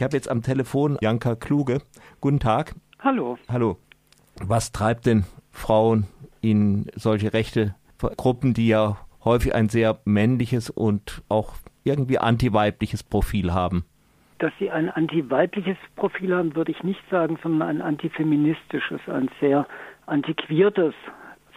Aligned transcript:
Ich 0.00 0.02
habe 0.02 0.16
jetzt 0.16 0.30
am 0.30 0.40
Telefon 0.40 0.96
Janka 1.02 1.34
Kluge. 1.34 1.82
Guten 2.22 2.40
Tag. 2.40 2.74
Hallo. 3.00 3.36
Hallo. 3.50 3.76
Was 4.42 4.72
treibt 4.72 5.04
denn 5.04 5.26
Frauen 5.50 6.06
in 6.40 6.86
solche 6.94 7.34
rechte 7.34 7.74
Gruppen, 8.16 8.54
die 8.54 8.68
ja 8.68 8.96
häufig 9.26 9.54
ein 9.54 9.68
sehr 9.68 10.00
männliches 10.06 10.70
und 10.70 11.20
auch 11.28 11.52
irgendwie 11.84 12.18
antiweibliches 12.18 13.02
Profil 13.02 13.52
haben? 13.52 13.84
Dass 14.38 14.52
sie 14.58 14.70
ein 14.70 14.88
antiweibliches 14.88 15.76
Profil 15.96 16.34
haben, 16.34 16.56
würde 16.56 16.72
ich 16.72 16.82
nicht 16.82 17.02
sagen, 17.10 17.38
sondern 17.42 17.68
ein 17.68 17.82
antifeministisches, 17.82 19.02
ein 19.06 19.28
sehr 19.38 19.66
antiquiertes 20.06 20.94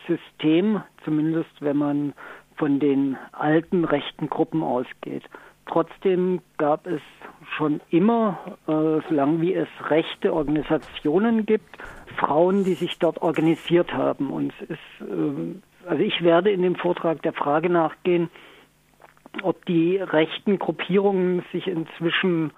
System, 0.05 0.83
zumindest 1.05 1.61
wenn 1.61 1.77
man 1.77 2.13
von 2.55 2.79
den 2.79 3.17
alten 3.31 3.85
rechten 3.85 4.29
Gruppen 4.29 4.63
ausgeht. 4.63 5.23
Trotzdem 5.65 6.41
gab 6.57 6.88
es 6.88 7.02
schon 7.57 7.79
immer, 7.89 8.57
äh, 8.67 9.02
solange 9.07 9.41
wie 9.41 9.53
es 9.53 9.67
rechte 9.89 10.34
Organisationen 10.34 11.45
gibt, 11.45 11.77
Frauen, 12.17 12.63
die 12.63 12.73
sich 12.73 12.99
dort 12.99 13.21
organisiert 13.21 13.93
haben. 13.93 14.29
Und 14.29 14.53
es 14.59 14.71
ist, 14.71 15.09
äh, 15.09 15.89
also 15.89 16.03
ich 16.03 16.21
werde 16.21 16.52
in 16.52 16.62
dem 16.62 16.76
Vortrag 16.76 17.21
der 17.21 17.34
Frage 17.34 17.70
nachgehen, 17.70 18.29
ob 19.41 19.65
die 19.65 19.98
rechten 19.98 20.59
Gruppierungen 20.59 21.43
sich 21.51 21.67
inzwischen 21.67 22.51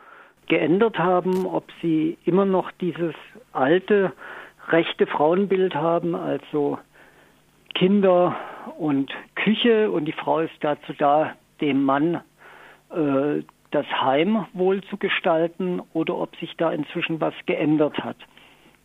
geändert 0.47 0.99
haben, 0.99 1.45
ob 1.45 1.65
sie 1.81 2.17
immer 2.25 2.45
noch 2.45 2.71
dieses 2.71 3.15
alte 3.53 4.13
rechte 4.67 5.07
Frauenbild 5.07 5.75
haben, 5.75 6.15
also 6.15 6.79
Kinder 7.73 8.35
und 8.77 9.11
Küche 9.45 9.91
und 9.91 10.05
die 10.05 10.11
Frau 10.11 10.39
ist 10.39 10.55
dazu 10.61 10.91
da, 10.97 11.35
dem 11.61 11.83
Mann 11.83 12.15
äh, 12.89 13.43
das 13.69 13.85
Heim 14.01 14.47
wohl 14.53 14.81
zu 14.85 14.97
gestalten 14.97 15.83
oder 15.93 16.17
ob 16.17 16.35
sich 16.37 16.57
da 16.57 16.71
inzwischen 16.71 17.21
was 17.21 17.35
geändert 17.45 17.99
hat. 17.99 18.17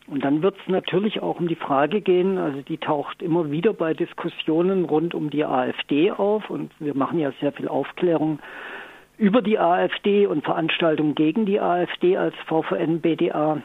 Und 0.05 0.23
dann 0.23 0.43
wird 0.43 0.55
es 0.61 0.67
natürlich 0.67 1.19
auch 1.19 1.39
um 1.39 1.47
die 1.47 1.55
Frage 1.55 2.01
gehen, 2.01 2.37
also 2.37 2.61
die 2.61 2.77
taucht 2.77 3.23
immer 3.23 3.49
wieder 3.49 3.73
bei 3.73 3.95
Diskussionen 3.95 4.85
rund 4.85 5.15
um 5.15 5.31
die 5.31 5.45
AfD 5.45 6.11
auf 6.11 6.47
und 6.51 6.71
wir 6.79 6.93
machen 6.93 7.17
ja 7.17 7.31
sehr 7.39 7.53
viel 7.53 7.67
Aufklärung 7.67 8.37
über 9.17 9.41
die 9.41 9.57
AfD 9.57 10.27
und 10.27 10.43
Veranstaltungen 10.43 11.15
gegen 11.15 11.47
die 11.47 11.59
AfD 11.59 12.17
als 12.17 12.35
VVN-BDA. 12.45 13.63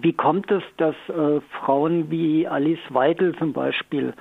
Wie 0.00 0.12
kommt 0.14 0.50
es, 0.50 0.62
dass 0.78 0.94
äh, 1.08 1.42
Frauen 1.60 2.10
wie 2.10 2.48
Alice 2.48 2.78
Weidel 2.88 3.36
zum 3.36 3.52
Beispiel 3.52 4.14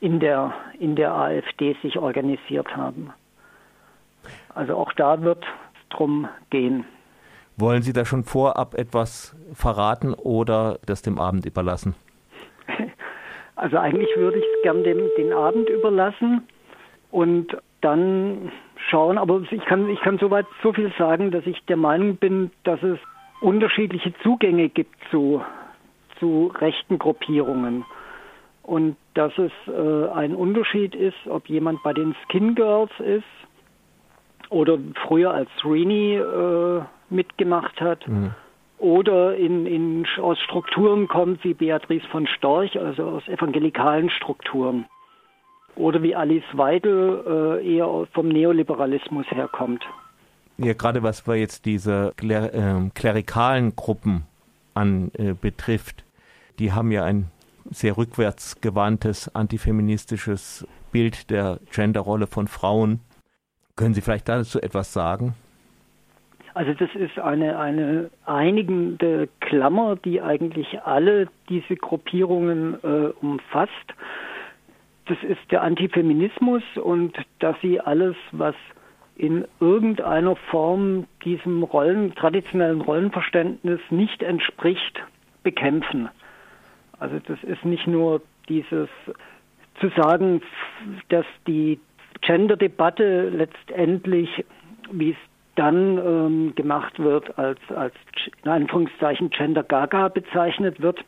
in 0.00 0.20
der, 0.20 0.52
in 0.78 0.96
der 0.96 1.14
AfD 1.14 1.76
sich 1.82 1.98
organisiert 1.98 2.76
haben? 2.76 3.12
Also 4.54 4.76
auch 4.76 4.92
da 4.92 5.22
wird 5.22 5.44
es 5.44 5.96
drum 5.96 6.28
gehen. 6.50 6.84
Wollen 7.56 7.82
Sie 7.82 7.92
da 7.92 8.04
schon 8.04 8.24
vorab 8.24 8.74
etwas 8.74 9.34
verraten 9.54 10.12
oder 10.12 10.78
das 10.84 11.02
dem 11.02 11.18
Abend 11.18 11.46
überlassen? 11.46 11.94
Also 13.58 13.78
eigentlich 13.78 14.14
würde 14.16 14.36
ich 14.36 14.44
es 14.44 14.62
gern 14.64 14.84
dem, 14.84 15.00
den 15.16 15.32
Abend 15.32 15.70
überlassen 15.70 16.42
und 17.10 17.56
dann 17.80 18.52
schauen, 18.90 19.16
aber 19.16 19.40
ich 19.50 19.64
kann, 19.64 19.88
ich 19.88 19.98
kann 20.00 20.18
soweit 20.18 20.44
so 20.62 20.74
viel 20.74 20.92
sagen, 20.98 21.30
dass 21.30 21.46
ich 21.46 21.64
der 21.64 21.78
Meinung 21.78 22.16
bin, 22.16 22.50
dass 22.64 22.82
es 22.82 22.98
unterschiedliche 23.40 24.12
Zugänge 24.22 24.68
gibt 24.68 24.94
zu, 25.10 25.42
zu 26.18 26.52
rechten 26.58 26.98
Gruppierungen. 26.98 27.86
Und 28.66 28.96
dass 29.14 29.32
es 29.38 29.52
äh, 29.68 30.08
ein 30.08 30.34
Unterschied 30.34 30.96
ist, 30.96 31.28
ob 31.28 31.48
jemand 31.48 31.84
bei 31.84 31.92
den 31.92 32.16
Skin 32.24 32.56
Girls 32.56 32.90
ist 32.98 33.22
oder 34.50 34.76
früher 35.06 35.32
als 35.32 35.48
Rini 35.64 36.16
äh, 36.16 36.82
mitgemacht 37.08 37.80
hat. 37.80 38.06
Mhm. 38.08 38.34
Oder 38.78 39.36
in, 39.36 39.66
in, 39.66 40.06
aus 40.20 40.38
Strukturen 40.40 41.06
kommt 41.06 41.44
wie 41.44 41.54
Beatrice 41.54 42.06
von 42.08 42.26
Storch, 42.26 42.76
also 42.78 43.04
aus 43.04 43.28
evangelikalen 43.28 44.10
Strukturen. 44.10 44.86
Oder 45.76 46.02
wie 46.02 46.16
Alice 46.16 46.44
Weidel 46.52 47.60
äh, 47.62 47.76
eher 47.76 48.08
vom 48.12 48.28
Neoliberalismus 48.28 49.26
herkommt. 49.30 49.84
Ja, 50.58 50.72
gerade 50.72 51.04
was 51.04 51.28
wir 51.28 51.36
jetzt 51.36 51.66
diese 51.66 52.12
Kler 52.16 52.52
äh, 52.52 52.90
klerikalen 52.94 53.76
Gruppen 53.76 54.24
an 54.74 55.12
äh, 55.14 55.34
betrifft, 55.34 56.04
die 56.58 56.72
haben 56.72 56.90
ja 56.90 57.04
ein 57.04 57.30
sehr 57.70 57.96
rückwärtsgewandtes, 57.96 59.34
antifeministisches 59.34 60.66
Bild 60.92 61.30
der 61.30 61.60
Genderrolle 61.74 62.26
von 62.26 62.48
Frauen. 62.48 63.00
Können 63.76 63.94
Sie 63.94 64.00
vielleicht 64.00 64.28
dazu 64.28 64.60
etwas 64.60 64.92
sagen? 64.92 65.34
Also 66.54 66.72
das 66.72 66.88
ist 66.94 67.18
eine, 67.18 67.58
eine 67.58 68.10
einigende 68.24 69.28
Klammer, 69.40 69.96
die 69.96 70.22
eigentlich 70.22 70.80
alle 70.84 71.28
diese 71.50 71.76
Gruppierungen 71.76 72.82
äh, 72.82 73.12
umfasst. 73.20 73.94
Das 75.04 75.18
ist 75.22 75.50
der 75.50 75.62
Antifeminismus 75.62 76.62
und 76.82 77.14
dass 77.40 77.56
sie 77.60 77.78
alles, 77.78 78.16
was 78.32 78.54
in 79.16 79.44
irgendeiner 79.60 80.34
Form 80.50 81.04
diesem 81.24 81.62
Rollen, 81.62 82.14
traditionellen 82.14 82.80
Rollenverständnis 82.80 83.80
nicht 83.90 84.22
entspricht, 84.22 85.02
bekämpfen. 85.42 86.08
Also 86.98 87.18
das 87.26 87.42
ist 87.42 87.64
nicht 87.64 87.86
nur 87.86 88.22
dieses 88.48 88.88
zu 89.80 89.90
sagen, 89.96 90.42
dass 91.08 91.26
die 91.46 91.80
Gender-Debatte 92.22 93.28
letztendlich, 93.28 94.44
wie 94.90 95.10
es 95.10 95.16
dann 95.54 95.98
ähm, 95.98 96.54
gemacht 96.54 96.98
wird, 96.98 97.38
als, 97.38 97.60
als 97.74 97.92
in 98.44 98.50
Anführungszeichen 98.50 99.28
Gender 99.30 99.62
Gaga 99.62 100.08
bezeichnet 100.08 100.80
wird, 100.80 101.04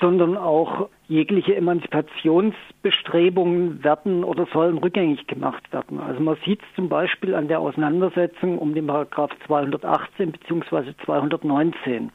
sondern 0.00 0.36
auch 0.36 0.88
jegliche 1.06 1.54
Emanzipationsbestrebungen 1.54 3.84
werden 3.84 4.24
oder 4.24 4.48
sollen 4.52 4.78
rückgängig 4.78 5.28
gemacht 5.28 5.72
werden. 5.72 6.00
Also 6.00 6.20
man 6.20 6.36
sieht 6.44 6.60
es 6.62 6.66
zum 6.74 6.88
Beispiel 6.88 7.32
an 7.34 7.48
der 7.48 7.60
Auseinandersetzung 7.60 8.58
um 8.58 8.74
den 8.74 8.88
Paragraph 8.88 9.30
218 9.46 10.32
bzw. 10.32 10.94
219. 11.04 12.10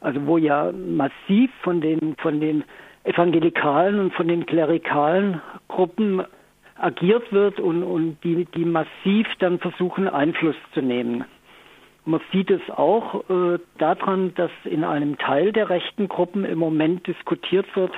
Also 0.00 0.26
wo 0.26 0.38
ja 0.38 0.72
massiv 0.72 1.50
von 1.62 1.80
den, 1.80 2.16
von 2.16 2.40
den 2.40 2.64
evangelikalen 3.04 3.98
und 3.98 4.14
von 4.14 4.28
den 4.28 4.46
klerikalen 4.46 5.40
Gruppen 5.68 6.22
agiert 6.76 7.30
wird 7.32 7.60
und, 7.60 7.82
und 7.82 8.18
die, 8.24 8.46
die 8.46 8.64
massiv 8.64 9.26
dann 9.38 9.58
versuchen, 9.58 10.08
Einfluss 10.08 10.56
zu 10.72 10.80
nehmen. 10.80 11.24
Man 12.06 12.20
sieht 12.32 12.50
es 12.50 12.62
auch 12.70 13.28
äh, 13.28 13.58
daran, 13.78 14.34
dass 14.34 14.50
in 14.64 14.84
einem 14.84 15.18
Teil 15.18 15.52
der 15.52 15.68
rechten 15.68 16.08
Gruppen 16.08 16.44
im 16.44 16.58
Moment 16.58 17.06
diskutiert 17.06 17.66
wird, 17.76 17.92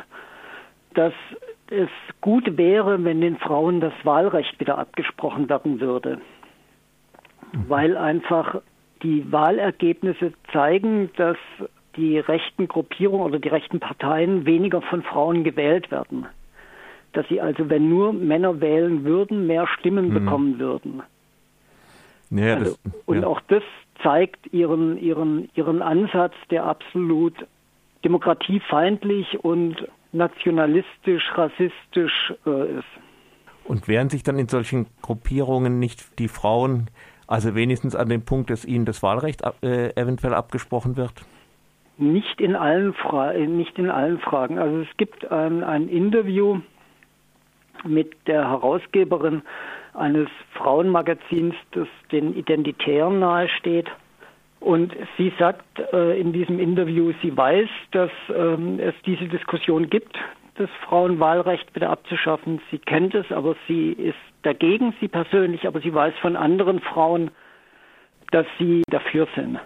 dass 0.95 1.15
es 1.71 1.89
gut 2.21 2.59
wäre, 2.59 3.03
wenn 3.05 3.21
den 3.21 3.39
Frauen 3.39 3.81
das 3.81 3.95
Wahlrecht 4.03 4.59
wieder 4.61 4.79
abgesprochen 4.79 5.49
werden 5.49 5.81
würde. 5.81 6.19
Mhm. 7.53 7.65
Weil 7.69 7.97
einfach 7.97 8.61
die 9.03 9.31
Wahlergebnisse 9.33 10.33
zeigen, 10.53 11.11
dass 11.17 11.39
die 11.97 12.19
rechten 12.19 12.69
Gruppierungen 12.69 13.27
oder 13.27 13.39
die 13.39 13.49
rechten 13.49 13.81
Parteien 13.81 14.47
weniger 14.47 14.83
von 14.83 15.03
Frauen 15.03 15.45
gewählt 15.45 15.91
werden 15.91 16.27
dass 17.13 17.29
sie 17.29 17.41
also, 17.41 17.69
wenn 17.69 17.89
nur 17.89 18.13
Männer 18.13 18.61
wählen 18.61 19.05
würden, 19.05 19.47
mehr 19.47 19.67
Stimmen 19.79 20.09
mhm. 20.09 20.15
bekommen 20.15 20.59
würden. 20.59 21.03
Ja, 22.31 22.57
also, 22.57 22.77
das, 22.83 22.93
und 23.07 23.25
auch 23.25 23.41
das 23.49 23.63
zeigt 24.03 24.53
ihren, 24.53 24.99
ihren, 24.99 25.51
ihren 25.55 25.83
Ansatz, 25.83 26.35
der 26.51 26.65
absolut 26.65 27.35
demokratiefeindlich 28.05 29.45
und 29.45 29.77
nationalistisch, 30.13 31.23
rassistisch 31.35 32.35
äh, 32.47 32.79
ist. 32.79 32.85
Und 33.65 33.87
wehren 33.87 34.11
sich 34.11 34.23
dann 34.23 34.39
in 34.39 34.49
solchen 34.49 34.87
Gruppierungen 35.03 35.79
nicht 35.79 36.19
die 36.19 36.29
Frauen, 36.29 36.91
also 37.29 37.55
wenigstens 37.55 37.95
an 37.95 38.09
dem 38.09 38.25
Punkt, 38.25 38.51
dass 38.51 38.65
ihnen 38.65 38.87
das 38.87 39.03
Wahlrecht 39.03 39.43
äh, 39.63 39.91
eventuell 39.95 40.35
abgesprochen 40.35 40.97
wird? 40.97 41.13
Nicht 41.99 42.41
in 42.41 42.57
allen, 42.57 42.95
Fra 42.95 43.33
nicht 43.33 43.79
in 43.79 43.91
allen 43.91 44.19
Fragen. 44.19 44.59
Also 44.59 44.81
es 44.81 44.97
gibt 44.97 45.31
ein, 45.31 45.63
ein 45.63 45.89
Interview 45.89 46.61
mit 47.85 48.15
der 48.27 48.49
Herausgeberin 48.49 49.43
eines 49.95 50.29
Frauenmagazins, 50.55 51.55
das 51.73 51.89
den 52.11 52.35
Identitären 52.35 53.19
nahesteht. 53.19 53.91
Und 54.61 54.95
sie 55.19 55.33
sagt 55.39 55.81
äh, 55.93 56.19
in 56.21 56.33
diesem 56.33 56.59
Interview, 56.61 57.13
sie 57.21 57.37
weiß, 57.37 57.69
dass 57.91 58.11
ähm, 58.35 58.79
es 58.79 58.95
diese 59.05 59.27
Diskussion 59.27 59.91
gibt, 59.91 60.17
das 60.55 60.71
Frauenwahlrecht 60.87 61.75
wieder 61.75 61.91
abzuschaffen. 61.91 62.61
Sie 62.71 62.79
kennt 62.79 63.15
es, 63.15 63.31
aber 63.33 63.57
sie 63.67 63.93
ist 63.93 64.19
dagegen, 64.43 64.95
sie 65.01 65.09
persönlich, 65.09 65.67
aber 65.67 65.81
sie 65.81 65.93
weiß 65.93 66.15
von 66.21 66.37
anderen 66.37 66.81
Frauen, 66.81 67.33
dass 68.31 68.47
sie 68.59 68.83
dafür 68.89 69.27
sind. 69.35 69.59